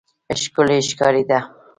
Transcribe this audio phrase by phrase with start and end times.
[0.41, 1.39] ښکلی ښکارېده.